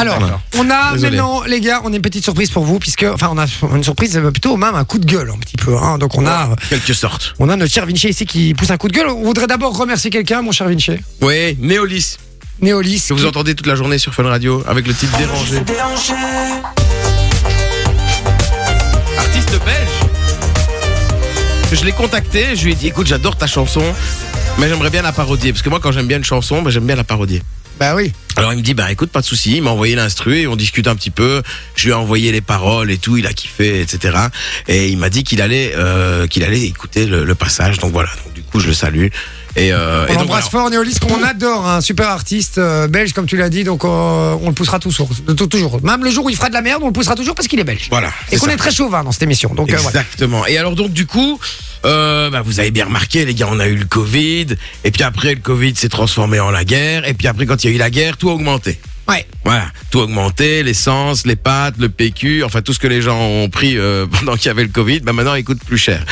[0.00, 1.16] Alors, on a Désolé.
[1.16, 3.84] maintenant, les gars, on a une petite surprise pour vous, puisque, enfin, on a une
[3.84, 5.76] surprise, euh, plutôt même un coup de gueule, un petit peu.
[5.76, 5.98] hein.
[5.98, 7.34] Donc, on a, Quelque sorte.
[7.38, 9.08] on a notre cher Vinci ici qui pousse un coup de gueule.
[9.08, 10.92] On voudrait d'abord remercier quelqu'un, mon cher Vinci.
[11.20, 12.16] Oui, Néolis,
[12.60, 13.04] Néolis.
[13.08, 15.58] que vous qui- entendez toute la journée sur Fun Radio avec le titre Dérangé.
[19.18, 19.90] Artiste belge.
[21.72, 23.82] Je l'ai contacté, je lui ai dit écoute, j'adore ta chanson,
[24.58, 25.52] mais j'aimerais bien la parodier.
[25.52, 27.42] Parce que moi, quand j'aime bien une chanson, ben, j'aime bien la parodier.
[27.80, 28.12] Bah oui.
[28.36, 30.54] Alors il me dit bah écoute pas de souci, il m'a envoyé l'instru et on
[30.54, 31.42] discute un petit peu.
[31.76, 34.18] Je lui ai envoyé les paroles et tout, il a kiffé etc.
[34.68, 37.78] Et il m'a dit qu'il allait euh, qu'il allait écouter le, le passage.
[37.78, 39.06] Donc voilà, donc, du coup je le salue.
[39.56, 40.64] Et, euh, et On embrasse voilà.
[40.64, 44.36] fort Néolis, qu'on adore, un super artiste euh, belge, comme tu l'as dit, donc euh,
[44.40, 45.08] on le poussera toujours,
[45.50, 45.82] toujours.
[45.82, 47.58] Même le jour où il fera de la merde, on le poussera toujours parce qu'il
[47.58, 47.88] est belge.
[47.90, 48.10] Voilà.
[48.30, 49.52] Et qu'on est très chauvin dans cette émission.
[49.54, 50.00] Donc, euh, voilà.
[50.00, 50.46] Exactement.
[50.46, 51.40] Et alors donc du coup,
[51.84, 54.46] euh, bah, vous avez bien remarqué les gars, on a eu le Covid.
[54.84, 57.08] Et puis après le Covid s'est transformé en la guerre.
[57.08, 58.78] Et puis après quand il y a eu la guerre, tout a augmenté.
[59.10, 59.26] Ouais.
[59.44, 63.50] Voilà, tout augmenté, l'essence, les pâtes, le PQ, enfin tout ce que les gens ont
[63.50, 66.04] pris euh, pendant qu'il y avait le Covid, bah maintenant il coûte plus cher.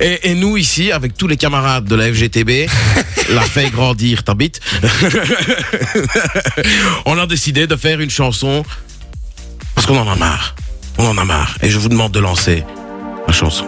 [0.00, 2.68] Et, et nous ici, avec tous les camarades de la FGTB,
[3.30, 4.60] la fait grandir ta bite,
[7.06, 8.64] on a décidé de faire une chanson
[9.74, 10.54] parce qu'on en a marre.
[10.98, 11.56] On en a marre.
[11.62, 12.64] Et je vous demande de lancer
[13.26, 13.66] la chanson.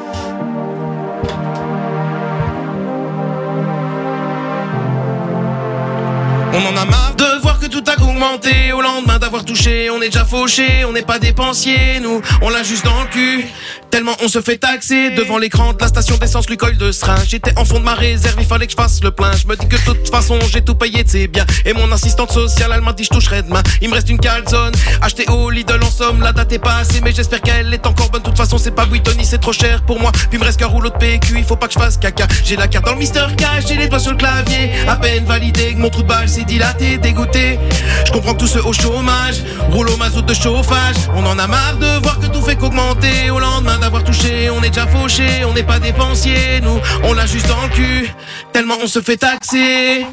[6.52, 7.37] On en a marre de
[7.68, 9.90] tout a augmenté au lendemain d'avoir touché.
[9.90, 13.46] On est déjà fauché, on n'est pas dépensier, nous, on l'a juste dans le cul.
[13.90, 17.16] Tellement on se fait taxer devant l'écran de la station d'essence Lucoil de String.
[17.26, 19.32] J'étais en fond de ma réserve, il fallait que je fasse le plein.
[19.32, 21.46] Je me dis que de toute façon j'ai tout payé de ses biens.
[21.64, 23.62] Et mon assistante sociale, elle m'a dit je toucherai demain.
[23.80, 26.20] Il me reste une calzone, achetée au Lidl en somme.
[26.20, 28.22] La date est passée, mais j'espère qu'elle est encore bonne.
[28.22, 30.12] De toute façon, c'est pas Buitoni, c'est trop cher pour moi.
[30.12, 32.26] Puis il me reste qu'un rouleau de PQ, il faut pas que je fasse caca.
[32.44, 34.70] J'ai la carte dans le Mister Cash, j'ai les doigts sur le clavier.
[34.86, 37.58] À peine validé, que mon trou de balle s'est dilaté, dégoûté.
[38.06, 39.36] Je comprends que tout ce au chômage,
[39.70, 40.96] rouleau mazout de chauffage.
[41.14, 43.30] On en a marre de voir que tout fait qu'augmenter.
[43.30, 46.60] Au lendemain d'avoir touché, on est déjà fauché, on n'est pas dépensier.
[46.62, 48.12] Nous, on l'a juste dans le cul,
[48.52, 50.06] tellement on se fait taxer.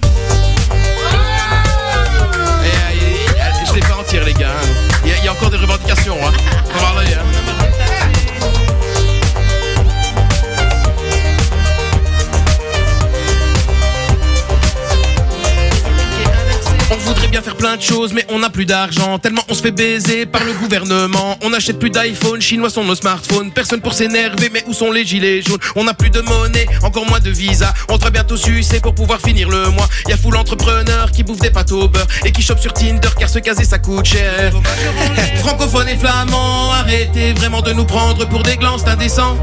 [17.65, 19.17] Plein de choses, mais on n'a plus d'argent.
[19.17, 21.35] Tellement on se fait baiser par le gouvernement.
[21.41, 23.49] On n'achète plus d'iPhone, chinois sont nos smartphones.
[23.49, 25.57] Personne pour s'énerver, mais où sont les gilets jaunes?
[25.75, 27.73] On n'a plus de monnaie, encore moins de visa.
[27.89, 29.89] On devrait bientôt sucer pour pouvoir finir le mois.
[30.07, 33.09] Y a full entrepreneurs qui bouffent des pâtes au beurre et qui chopent sur Tinder
[33.17, 34.53] car se caser ça coûte cher.
[35.37, 39.39] Francophones et flamands, arrêtez vraiment de nous prendre pour des glands, c'est indécent.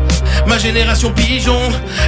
[0.47, 1.60] Ma génération pigeon,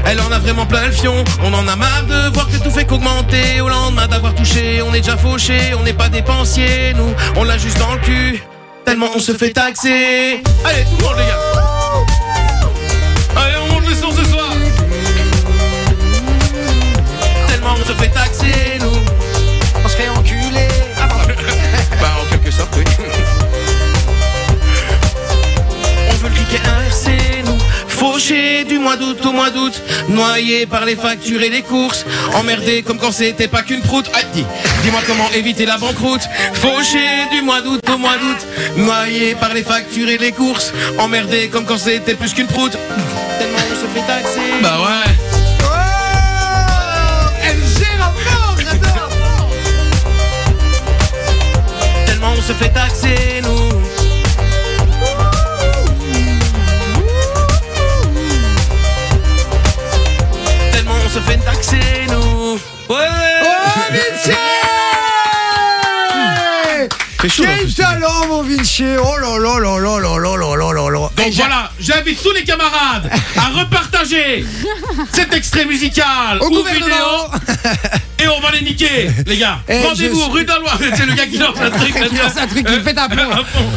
[0.06, 1.24] elle en a vraiment plein le fion.
[1.42, 3.60] On en a marre de voir que tout fait qu'augmenter.
[3.60, 7.58] Au lendemain d'avoir touché, on est déjà fauché, on n'est pas dépensier, nous, on l'a
[7.58, 8.42] juste dans le cul.
[8.84, 10.42] Tellement on se fait taxer.
[10.64, 12.13] Allez, tout le monde, les gars.
[28.24, 29.74] Fauché du mois d'août au mois d'août.
[30.08, 32.06] Noyé par les factures et les courses.
[32.32, 34.10] Emmerdé comme quand c'était pas qu'une proute.
[34.14, 34.46] Ah, dis,
[34.82, 36.22] dis-moi comment éviter la banqueroute.
[36.54, 38.46] Fauché du mois d'août au mois d'août.
[38.78, 40.72] Noyé par les factures et les courses.
[40.98, 42.78] Emmerdé comme quand c'était plus qu'une proute.
[43.38, 44.40] Tellement on se fait taxer.
[44.62, 45.12] Bah ouais.
[52.36, 53.83] Oh se fait taxer, nous.
[61.14, 62.54] Se fait taxer, nous.
[62.92, 63.06] Ouais.
[63.44, 63.46] Oh,
[63.92, 64.30] Vinci
[67.20, 68.84] C'est chaud, Quel talent, mon Vinci.
[69.00, 71.08] Oh là là là là là là là là là là.
[71.16, 74.44] Donc voilà, j'invite tous les camarades à repartager
[75.12, 77.28] cet extrait musical Au ou gouvernement.
[77.30, 77.48] vidéo
[78.22, 79.58] et on va les niquer, les gars.
[79.68, 80.72] Eh, Rendez-vous suis- rue de la Loi.
[80.96, 81.94] C'est le gars qui lance un truc.
[82.12, 83.28] Il lance un truc qui pète un plomb.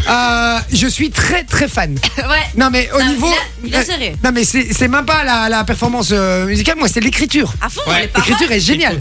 [0.09, 1.95] Euh, je suis très très fan.
[2.17, 2.43] Ouais.
[2.57, 3.29] Non mais au Non, niveau,
[3.63, 4.15] il a- il a euh, serré.
[4.23, 7.53] non mais c'est c'est même pas la, la performance euh, musicale, moi c'est l'écriture.
[7.61, 8.09] À fond, Ouais.
[8.15, 8.97] L'écriture est géniale.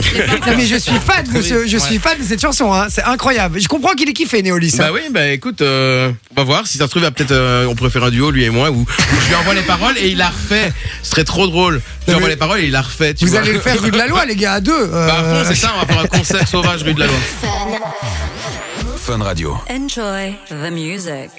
[0.46, 2.72] Non mais je suis fan de ce, je suis fan de cette chanson.
[2.72, 2.86] Hein.
[2.88, 3.60] C'est incroyable.
[3.60, 4.74] Je comprends qu'il est kiffé Néolis.
[4.74, 4.78] hein.
[4.78, 7.74] Bah oui, bah écoute, euh, on va voir si ça se trouve, peut-être, euh, on
[7.74, 8.86] pourrait faire un duo lui et moi où, où
[9.24, 10.72] je lui envoie les paroles et il la refait.
[11.02, 11.80] Ce serait trop drôle.
[12.06, 13.14] Je lui Non, envoie mais- les paroles et il la refait.
[13.14, 13.40] Tu Vous vois.
[13.40, 14.72] allez le faire rue de la loi, les gars, à deux.
[14.72, 15.72] euh, Bah à fond, c'est ça.
[15.76, 17.16] On va faire un concert sauvage rue de la Loi.
[18.96, 19.56] Fun Radio.
[19.70, 21.30] Enjoy the music.